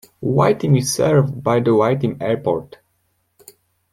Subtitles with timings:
[0.23, 2.77] Vitim is served by the Vitim Airport.